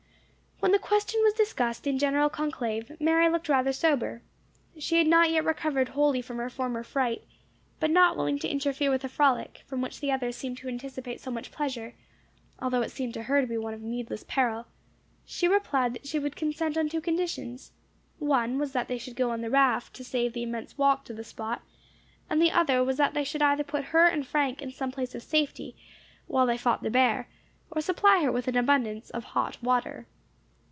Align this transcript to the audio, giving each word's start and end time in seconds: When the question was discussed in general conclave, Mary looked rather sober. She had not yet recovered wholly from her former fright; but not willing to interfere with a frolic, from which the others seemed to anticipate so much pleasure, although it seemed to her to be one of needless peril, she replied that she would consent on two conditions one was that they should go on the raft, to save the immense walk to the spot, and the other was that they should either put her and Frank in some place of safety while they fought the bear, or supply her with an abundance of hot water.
When 0.61 0.73
the 0.73 0.77
question 0.77 1.19
was 1.23 1.33
discussed 1.33 1.87
in 1.87 1.97
general 1.97 2.29
conclave, 2.29 2.95
Mary 3.01 3.27
looked 3.27 3.49
rather 3.49 3.73
sober. 3.73 4.21
She 4.77 4.99
had 4.99 5.07
not 5.07 5.31
yet 5.31 5.43
recovered 5.43 5.89
wholly 5.89 6.21
from 6.21 6.37
her 6.37 6.51
former 6.51 6.83
fright; 6.83 7.23
but 7.79 7.89
not 7.89 8.15
willing 8.15 8.37
to 8.37 8.47
interfere 8.47 8.91
with 8.91 9.03
a 9.03 9.09
frolic, 9.09 9.63
from 9.65 9.81
which 9.81 9.99
the 9.99 10.11
others 10.11 10.35
seemed 10.35 10.59
to 10.59 10.67
anticipate 10.67 11.19
so 11.19 11.31
much 11.31 11.49
pleasure, 11.51 11.95
although 12.59 12.83
it 12.83 12.91
seemed 12.91 13.15
to 13.15 13.23
her 13.23 13.41
to 13.41 13.47
be 13.47 13.57
one 13.57 13.73
of 13.73 13.81
needless 13.81 14.23
peril, 14.27 14.67
she 15.25 15.47
replied 15.47 15.95
that 15.95 16.05
she 16.05 16.19
would 16.19 16.35
consent 16.35 16.77
on 16.77 16.89
two 16.89 17.01
conditions 17.01 17.71
one 18.19 18.59
was 18.59 18.71
that 18.71 18.87
they 18.87 18.99
should 18.99 19.15
go 19.15 19.31
on 19.31 19.41
the 19.41 19.49
raft, 19.49 19.95
to 19.95 20.03
save 20.03 20.33
the 20.33 20.43
immense 20.43 20.77
walk 20.77 21.03
to 21.05 21.13
the 21.13 21.23
spot, 21.23 21.63
and 22.29 22.39
the 22.39 22.51
other 22.51 22.83
was 22.83 22.97
that 22.97 23.15
they 23.15 23.23
should 23.23 23.41
either 23.41 23.63
put 23.63 23.85
her 23.85 24.05
and 24.05 24.27
Frank 24.27 24.61
in 24.61 24.69
some 24.69 24.91
place 24.91 25.15
of 25.15 25.23
safety 25.23 25.75
while 26.27 26.45
they 26.45 26.57
fought 26.57 26.83
the 26.83 26.91
bear, 26.91 27.27
or 27.71 27.81
supply 27.81 28.21
her 28.21 28.31
with 28.31 28.47
an 28.47 28.55
abundance 28.55 29.09
of 29.09 29.23
hot 29.23 29.57
water. 29.63 30.05